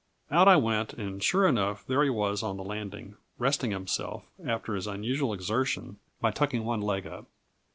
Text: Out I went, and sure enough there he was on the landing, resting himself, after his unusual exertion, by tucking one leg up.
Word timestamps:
Out 0.31 0.47
I 0.47 0.55
went, 0.55 0.93
and 0.93 1.21
sure 1.21 1.45
enough 1.47 1.85
there 1.85 2.03
he 2.03 2.09
was 2.09 2.41
on 2.41 2.57
the 2.57 2.63
landing, 2.63 3.17
resting 3.37 3.69
himself, 3.69 4.23
after 4.43 4.73
his 4.73 4.87
unusual 4.87 5.31
exertion, 5.31 5.99
by 6.19 6.31
tucking 6.31 6.65
one 6.65 6.81
leg 6.81 7.05
up. 7.05 7.27